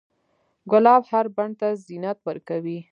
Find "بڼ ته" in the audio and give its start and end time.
1.35-1.67